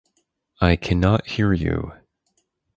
[0.59, 1.93] I can not hear you.